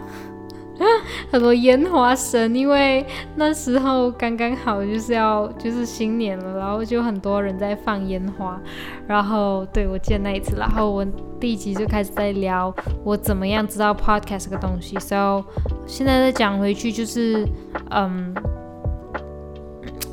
[1.31, 3.05] 很多烟花声，因为
[3.37, 8.59] 那时候刚刚好就是要就是新年了，然后就很多人在放烟花，
[9.07, 11.05] 然后对我记得那一次，然后我
[11.39, 12.75] 第一集就开始在聊
[13.05, 15.45] 我怎么样知道 podcast 这个东西，so
[15.87, 17.47] 现在再讲回去就是
[17.91, 18.35] 嗯。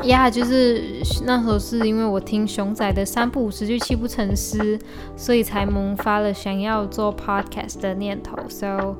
[0.04, 4.80] 呀，就是那时候是因为我听熊仔的三不五时就泣不成诗，
[5.16, 8.36] 所以才萌发了想要做 podcast 的念头。
[8.50, 8.96] So，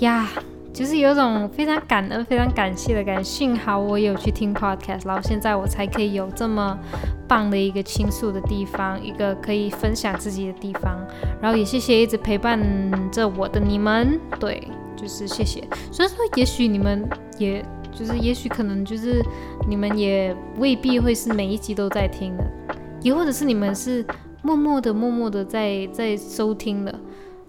[0.00, 0.28] 呀，
[0.72, 3.22] 就是有种非常感恩、非常感谢的感觉。
[3.22, 6.78] 幸好我有去听 podcast，然后现在我才可以有这么
[7.26, 10.98] 棒的一个倾诉的地方，一个可以分享自己的地方。
[11.40, 12.60] 然后也谢谢一直陪伴
[13.10, 15.66] 着我的你们，对，就是谢谢。
[15.90, 17.64] 所以说，也许你们也。
[17.92, 19.22] 就是，也许可能就是
[19.68, 22.44] 你们也未必会是每一集都在听的，
[23.02, 24.04] 也或者是你们是
[24.42, 26.98] 默默的、默默的在在收听的，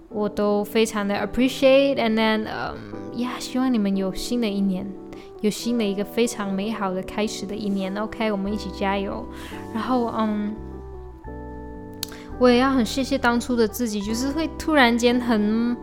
[0.09, 1.95] 我都非常的 appreciate。
[1.95, 4.85] And then，嗯，呀，希望你们有新的一年，
[5.41, 7.95] 有新的一个非常美好的开始的一年。
[7.95, 9.25] OK，我们一起加油。
[9.73, 10.53] 然后，嗯，
[12.39, 15.77] 我也要很谢谢当初的自己，就是会突然间很。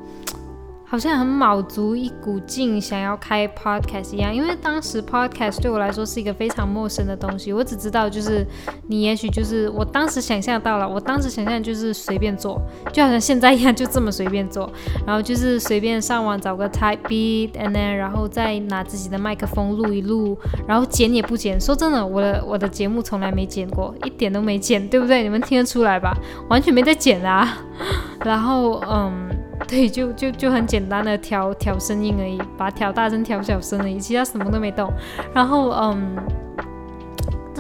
[0.91, 7.53] 好像很卯足一股劲想要开 podcast 一样，因为当时 podcast 对我来说是一个非常陌生的东西。
[7.53, 8.47] 我只知道就是
[8.87, 12.59] 你也许就是我当时想象到了，我当时想象就是随便做，
[12.91, 14.73] 就好像现在一样，就这么随便做，
[15.07, 21.61] 然后就是随便上网找个 type beat，and then 然后再拿自己的麦克风录一录，然后剪也不剪。
[21.61, 25.23] 说真的，我的我的节目从来没剪过，一点都没剪，对不对？
[25.23, 26.17] 你们听得出来吧？
[26.49, 27.59] 完全没在剪啊。
[28.25, 29.48] 然后嗯。
[29.67, 34.93] 对，就就就很简单的调调声音而已，把调大声调小声而已，其他什么都没动。
[35.35, 36.17] 然后嗯。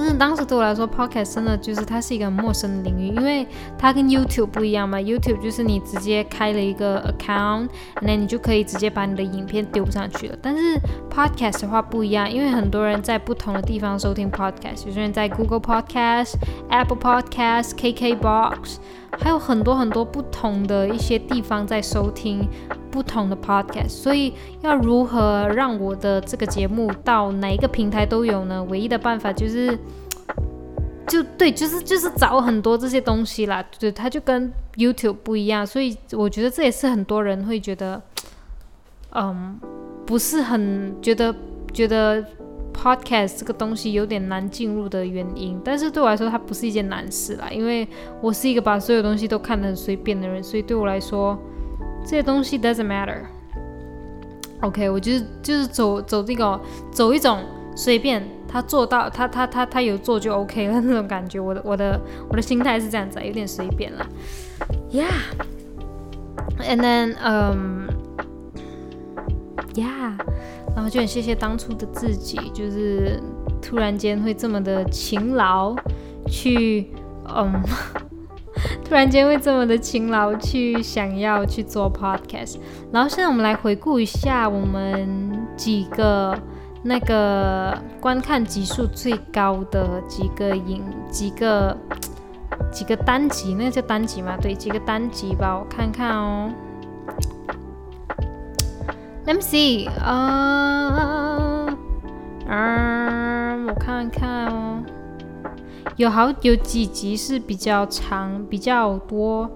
[0.00, 3.44] 但是当时对我来说，podcast 真的就是它是一个陌生的领域，因为
[3.76, 4.96] 它跟 YouTube 不一样嘛。
[4.96, 7.68] YouTube 就是你直接开了一个 account，
[8.02, 10.37] 那你就可以直接把你的影片丢上去了。
[10.40, 10.78] 但是
[11.11, 16.34] podcast 的话不一样，因为很多人在不同的地方收听 podcast，有些人在 Google Podcast、
[16.68, 18.76] Apple Podcast、KKBox，
[19.12, 22.47] 还有很多很多不同的一些地方在收听。
[22.90, 28.64] 不同的 podcast，所以要如何让我的这个节目到哪一个平台都有呢？
[28.64, 29.79] 唯一的办法就是，
[31.07, 33.62] 就对，就是就是找很多这些东西啦。
[33.79, 38.01] 对，它就跟 YouTube 不一样，所以我觉得这也是很多人会觉得，
[39.14, 39.61] 嗯，
[40.07, 41.33] 不是很觉得
[41.75, 42.25] 觉得
[42.72, 45.61] podcast 这个东西有点难进入的原因。
[45.64, 47.87] 但是对我来说，它不是一件难事啦，因为
[48.20, 51.38] 我是一个把所有东西都看得很随便的人，所以对我来说。
[52.04, 53.18] 这些东西 doesn't matter。
[54.62, 56.59] OK，我就是就是走走这个
[56.90, 57.40] 走一种
[57.76, 61.38] 随便他做到他他他他有做就 OK 了那种感觉。
[61.38, 62.00] 我的我的
[62.31, 64.07] 我的心态是这样子，有点随便了。
[64.90, 67.90] Yeah，and then um
[69.74, 70.16] yeah，
[70.74, 73.20] 然后就很谢谢当初的自己，就是
[73.61, 75.74] 突然间会这么的勤劳
[76.26, 76.90] 去
[77.35, 77.62] 嗯。
[78.85, 82.57] 突然间会这么的勤劳去想要去做 podcast，
[82.90, 86.37] 然后现在我们来回顾一下我们几个
[86.83, 91.76] 那个观看集数最高的几个影几个
[92.72, 94.37] 几个单集，那个叫单集吗？
[94.40, 96.50] 对，几个单集吧，我看看哦。
[99.28, 101.66] Let me see，啊，
[103.66, 104.82] 我看看哦。
[105.96, 109.50] 有好有几集是比较长、比较多、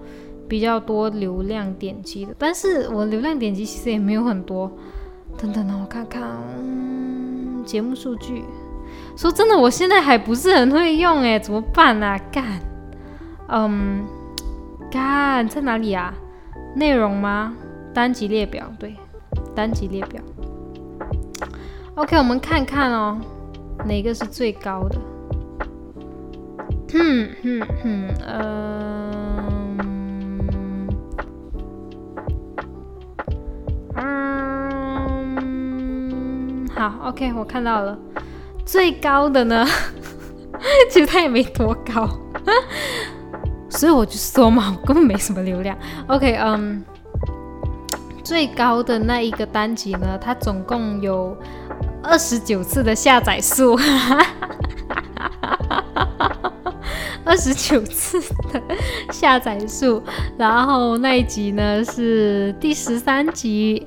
[0.47, 4.71] 比较多流量点击的，但是我流量点击其实也没有很多。
[5.39, 6.23] 等等，我看看，
[6.59, 8.45] 嗯，节目数据。
[9.17, 12.21] 说真的，我现在还不是很会用，哎，怎么办啊？
[12.31, 12.61] 干，
[13.49, 14.05] 嗯，
[14.91, 16.13] 干在哪里啊？
[16.77, 17.55] 内容吗？
[17.95, 18.95] 单集列表，对，
[19.55, 20.23] 单集列表。
[21.95, 23.19] OK，我们看看哦，
[23.85, 24.97] 哪个是最高的？
[26.95, 28.09] 嗯嗯嗯，
[33.97, 37.99] 嗯，好，OK，我看到了，
[38.67, 39.67] 最高的呢，
[40.91, 42.07] 其实它也没多高，
[43.71, 45.75] 所以我就说嘛，我根本没什么流量。
[46.09, 46.85] OK，嗯，
[48.33, 51.37] 最高的那一个单集呢，它总共有
[52.03, 53.79] 二十九次的下载数。
[57.27, 58.19] 二十九次
[58.51, 58.59] 的
[59.13, 60.03] 下载数，
[60.39, 63.87] 然后那一集呢是第十三集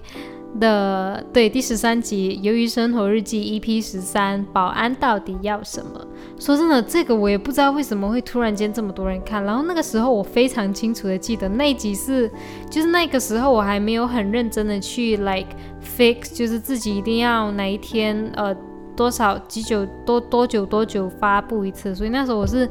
[0.59, 6.05] 的，对，第十三集《鱿鱼生活日记》EP 十三，保安到底要什么？
[6.39, 9.43] 说真的，这个我也不知道为什么会突然间这么多人看。
[9.43, 12.29] 然后那个时候我非常清楚的记得那集是，
[12.69, 15.49] 就是那个时候我还没有很认真的去 like
[15.97, 18.55] fix，就是自己一定要哪一天呃。
[18.97, 21.93] 多少几久多多久多久发布一次？
[21.93, 22.65] 所以那时候我是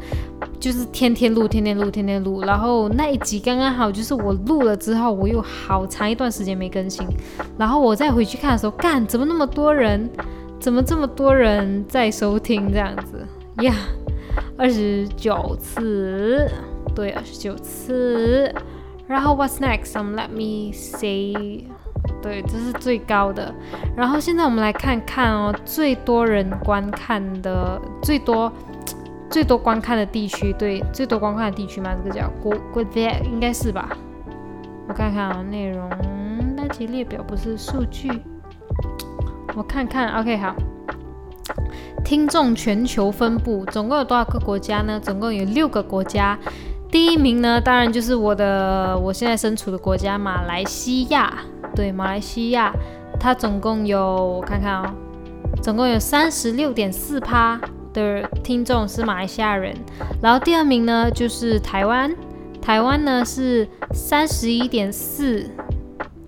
[0.64, 2.40] 就是天天录，天天录，天天录。
[2.40, 7.06] 然后那一集刚刚好就是我录了之后，我有好长一段时间没更新。
[7.58, 10.08] 然后我再回去看的时候，干怎么那么多人？
[10.58, 13.26] 怎么这么多人在收听这样子
[13.62, 13.74] 呀？
[14.56, 16.50] 二十九次，
[16.94, 18.50] 对，二十九次。
[19.06, 21.64] 然后 What's next？Let me see.
[22.22, 23.54] 对，这是最高的。
[23.94, 28.50] 然后现在我们来看看哦，最多人观看的、最多、
[29.34, 33.88] 最多观看的地区，对，最多观看的地区嘛，这个叫国国界，应该是吧？
[34.86, 35.90] 我看看啊，内容
[36.56, 38.08] 单集列表不是数据，
[39.56, 40.20] 我看看。
[40.20, 40.54] OK，好，
[42.04, 45.00] 听众全球分布总共有多少个国家呢？
[45.00, 46.38] 总共有六个国家。
[46.88, 51.38] 第一名呢，当然就是我的我现在身处的国家马来西亚。
[51.74, 52.72] 对，马来西亚，
[53.18, 54.94] 它总共有我看看哦，
[55.60, 57.60] 总共有三十六点四趴
[57.94, 59.74] 的听众是马来西亚人。
[60.20, 62.14] 然后第二名呢就是台湾，
[62.60, 65.48] 台湾呢是三十一点四，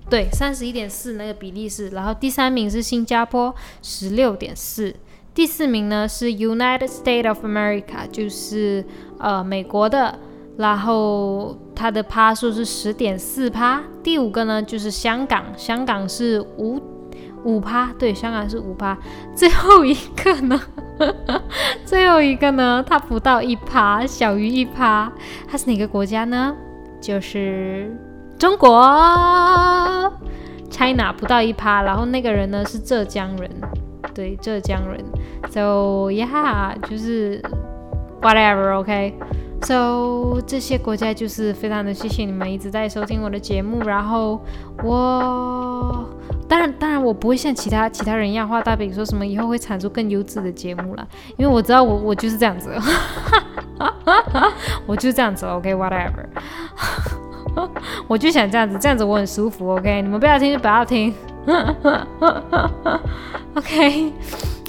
[0.09, 1.91] 对，三十一点四那个比例是。
[1.91, 4.95] 然后第三名是新加坡，十六点四。
[5.35, 8.83] 第四名呢是 United States of America，就是
[9.19, 10.19] 呃美国的。
[10.57, 16.81] 然后它的趴数是十点四趴，第五个呢就是香港，香港是五
[17.45, 18.97] 五趴，对，香港是五趴。
[19.35, 20.59] 最后一个呢，
[21.85, 25.13] 最后一个呢，它不到一趴，小于一趴，
[25.49, 26.55] 它是哪个国家呢？
[27.01, 27.95] 就是
[28.39, 28.81] 中国
[30.71, 33.51] ，China 不到一趴，然后那个人呢是浙江人，
[34.15, 35.05] 对，浙江人
[35.51, 37.41] ，So yeah，就是
[38.21, 38.79] whatever。
[38.79, 39.15] OK
[39.63, 44.41] So 这些国家就是非常的谢谢你们一直在收听我的节目，然后
[44.83, 46.09] 我。
[46.49, 51.05] 当然，当然，我不会像其他其他人一样画大饼，说什么以后会产出更优质的节目了，
[51.37, 52.71] 因为我知道我我就是这样子，
[54.87, 56.25] 我就是这样子，OK，whatever，
[58.07, 61.13] 我就想这样子，这样子我很舒服，OK，你们不要听就不要听，
[63.57, 64.13] OK，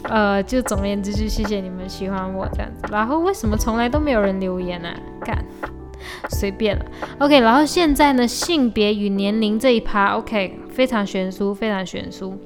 [0.03, 4.89] 呃，就总而言之，就谢谢你们喜欢我这样子，然后为什么从来都没有人留言呢？
[5.21, 5.43] 干。
[6.29, 6.85] 随便了
[7.19, 7.39] ，OK。
[7.39, 12.37] 然后现在呢，性别与年龄这一趴，OK，非常悬殊，非常悬殊。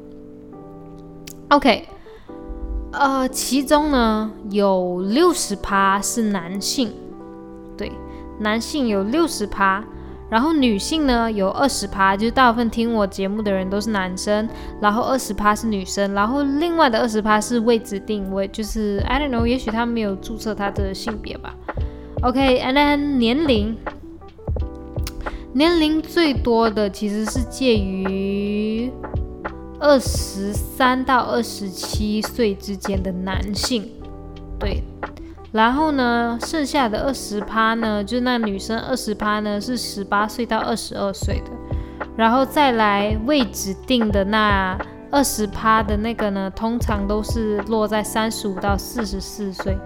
[1.49, 1.85] OK，
[2.93, 6.93] 呃，其中呢有六十趴是男性，
[7.77, 7.91] 对，
[8.39, 9.83] 男性有六十趴，
[10.31, 14.47] 然后女性呢有二十趴，就是大部分听我节目的人都是男生，
[14.79, 21.53] 然后二十趴是女生，然后另外的二十趴是未指定位，就是 I don't know，也许他没有注册他的性别吧。
[22.21, 23.75] OK，and then 年龄，
[25.51, 28.89] 年龄最多的其实是介于
[29.81, 33.89] 二十三到二十七岁之间的男性，
[34.57, 34.81] 对。
[35.51, 41.51] 然后呢，剩下的二十趴呢，就是那女生二十趴呢是十八岁到二十二岁的，
[42.15, 44.77] 然后再来未指定的那
[45.11, 49.77] 二十趴的那个呢，通常都是落在三十五到四十四岁。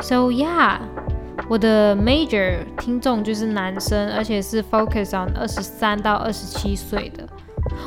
[0.00, 0.78] So yeah.
[1.48, 7.26] 我的 major 听众就是男生，而且是 focus on 二十三到二十七岁的。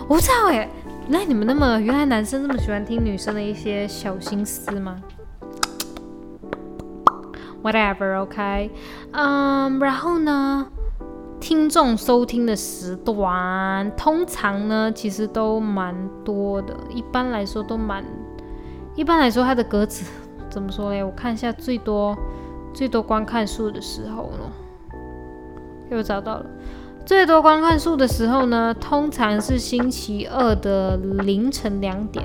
[0.07, 0.67] 我不知道哎，
[1.07, 4.97] 那你们那么原来男生这么喜欢听女生的一些小心思吗
[7.65, 8.69] ？Whatever，OK，
[9.11, 10.67] 嗯，然后呢，
[11.39, 18.05] 听众收听的时段通常呢其实都蛮多的，一般来说都蛮，
[18.95, 20.05] 一般来说它的格子
[20.47, 21.03] 怎么说嘞？
[21.03, 22.15] 我看一下最多。
[22.71, 24.51] 最多观看数的时候呢，
[25.89, 26.45] 又找到了。
[27.05, 32.23] 最多观看数的时候呢，通常是星期二的凌晨两点。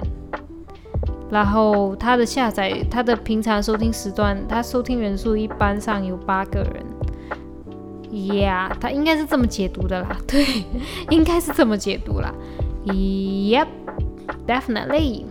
[1.31, 6.85] 然后它的下载，它的平常收听时段，它收听人数一般上有八个人。
[8.11, 10.17] Yeah，它应该是这么解读的啦。
[10.27, 10.65] 对，
[11.11, 12.35] 应该是这么解读啦。
[12.87, 15.27] Yep，definitely。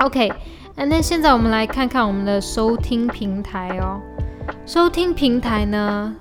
[0.00, 0.30] OK。
[0.74, 4.00] 那现在我们来看看我们的收听平台哦。
[4.66, 6.16] 收听平台呢，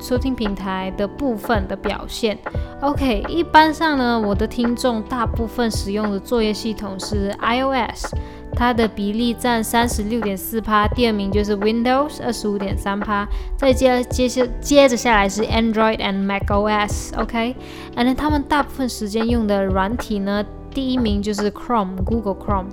[0.00, 2.38] 收听平台的部分的表现。
[2.80, 8.14] OK，一般上呢，我的听众大部分使用的作业系统是 iOS，
[8.54, 10.88] 它的比例占三十六点四趴。
[10.88, 13.28] 第二名就是 Windows，二十五点三趴。
[13.56, 17.14] 再接接下接着下来是 Android and macOS。
[17.20, 20.42] OK，and 他们大部分时间用的软体呢，
[20.72, 22.70] 第一名就是 Chrome，Google Chrome。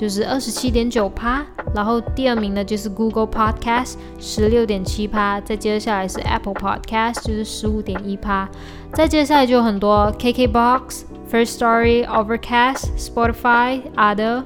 [0.00, 1.44] 就是二十七点九趴，
[1.74, 8.48] 然后第二名呢就是 Google Podcast 十六点七趴，再接下来是 Apple Podcast 就是十五点一趴，
[8.94, 14.44] 再接下来就很多 KKBox、First Story、Overcast、Spotify、Other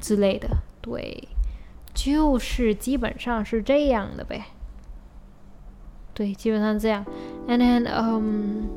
[0.00, 0.48] 之类的，
[0.80, 1.28] 对，
[1.94, 4.46] 就是基本上是这样的呗，
[6.12, 7.06] 对，基本上这样
[7.46, 8.68] ，And then 嗯，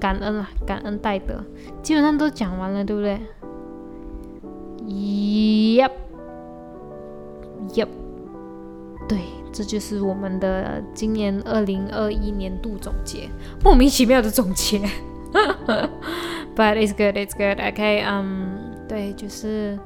[0.00, 1.44] 感恩啊，感恩戴德，
[1.82, 3.20] 基本上都讲完了，对不对？
[4.86, 5.90] ？Yep,
[7.74, 7.88] yep，
[9.08, 9.18] 对，
[9.52, 13.28] 这就是我们的今年二零二一年度总结，
[13.64, 14.80] 莫名其妙的总结。
[16.54, 17.60] But it's good, it's good.
[17.60, 19.76] OK，嗯，对，就是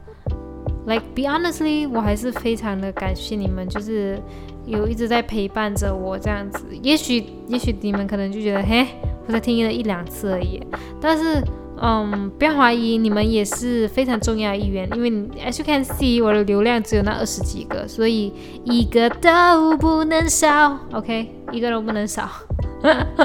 [0.86, 4.20] ，like be honestly，我还是非常的感谢你们，就是
[4.66, 6.66] 有一直在陪伴着我这样子。
[6.82, 8.86] 也许，也许你们可能就觉得，嘿，
[9.26, 10.62] 我才听了一两次而已，
[11.00, 11.42] 但是。
[11.82, 15.10] 嗯，不要怀疑，你们也是非常重要的一员，因为
[15.50, 22.28] as you can see，我的流量只有那二十几个，所以一个都不能少，OK，一个都不能少，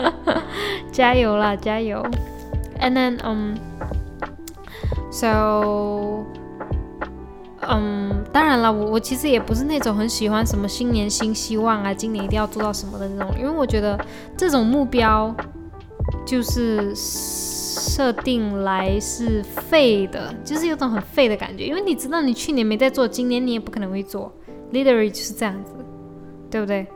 [0.89, 2.01] 加油啦，加油
[2.79, 3.57] ！And then，嗯
[5.11, 6.23] ，so，
[7.67, 13.99] 嗯，当然了，我我其实也不是那种很喜欢什么新年新希望啊，今年一定要做到什么的那种，因为我觉得
[14.37, 15.35] 这种目标
[16.25, 16.95] 就是。
[17.85, 24.31] 设定来是废的，就是有种很废的感觉，因为你知道你去年没在做，今年你也不可能会做
[24.73, 25.73] ，literally 就是这样子，
[26.49, 26.87] 对不对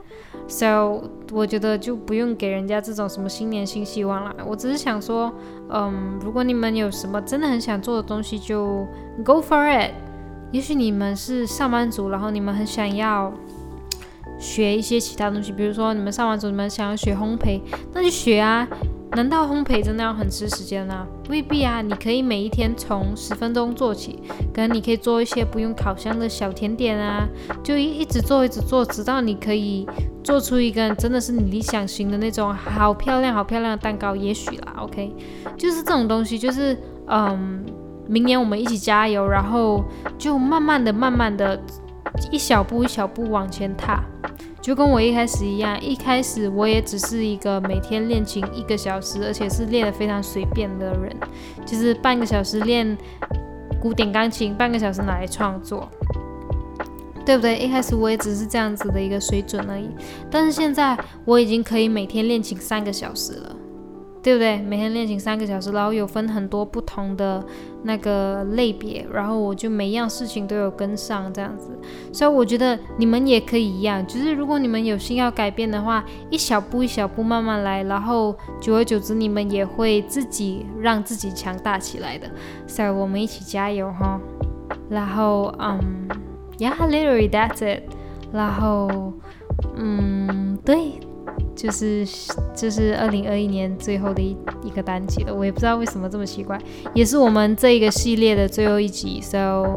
[0.47, 4.35] ？So 我觉得就不用给人家这种什么新年新希望了。
[4.47, 5.31] 我只是想说，
[5.69, 8.87] 嗯，如果你们有什么真的很想做的东西，就
[9.23, 9.91] go for it。
[10.51, 13.31] 也许你们是上班族，然后你们很想要
[14.39, 17.61] 学一些其他东西，比如说你们上班族你们想要学烘焙，
[17.93, 18.67] 那就学啊。
[19.13, 21.05] 难道烘焙真的要很吃时间啊？
[21.29, 24.19] 未必啊，你可以每一天从十分钟做起，
[24.53, 27.27] 可能你可以做一些不用烤箱的小甜点啊，
[27.63, 29.87] 就一一直做一直做，直到你可以
[30.23, 35.11] 做出一个真的是你理想型的那种好漂亮好漂亮的蛋糕，也许啦，OK，
[35.57, 37.65] 就是这种东西，就是嗯，
[38.07, 39.83] 明年我们一起加油，然后
[40.19, 41.59] 就慢慢的、慢慢的，
[42.31, 44.03] 一小步一小步往前踏。
[44.61, 51.15] 就跟我一开始一样，一开始我也只是一个每天练琴一个小时，而且是练得非常随便的人，
[51.65, 52.97] 就是半个小时练
[53.81, 55.89] 古典钢琴，半个小时拿来创作，
[57.25, 57.57] 对不对？
[57.57, 59.89] 一开始我也只是这样子的一个水准而已，
[60.29, 63.55] 但是现在我已经可以每天练琴三个小时了。
[64.21, 64.57] 对不对？
[64.57, 67.41] 每天练琴三个小时，然后有分很多不同的
[67.83, 71.69] 那个类别，然后我就每样事情都有跟上这样子。
[72.11, 82.29] 所以我觉得你们也可以一样，就是如果你们有心要改变的话，一小步一小步慢慢来，然后久而久之你们也会自己让自己强大起来的。
[82.67, 84.19] 所以我们一起加油哈！
[84.89, 85.79] 然后嗯
[86.57, 87.83] ，Yeah，literally that's it。
[88.33, 89.13] 然后
[89.77, 90.99] 嗯，对。
[91.59, 92.07] 就是
[92.55, 96.57] 就是二零二一年最后的一一个单集了，我也不知道为什么这么奇怪，
[96.93, 99.75] 也是我们这一个系列的最后一集，so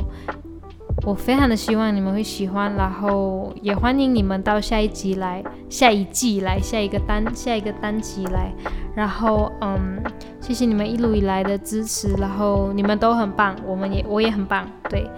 [1.04, 8.52] 我非常的希望你们会喜欢，然后也欢迎你们到下一集来，下一季来，下一个单下一个单集来，
[8.94, 10.00] 然后嗯，
[10.40, 15.10] 谢谢你们一路以来的支持，然后你们都很棒，我们也我也很棒，对，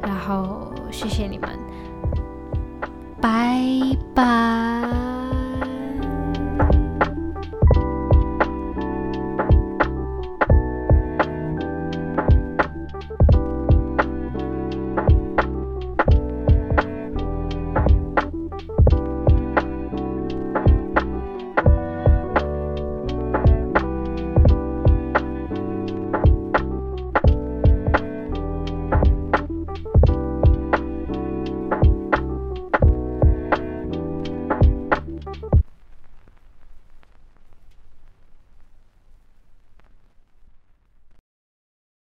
[0.00, 1.50] 然后谢谢你们，
[3.20, 3.60] 拜
[4.14, 5.21] 拜。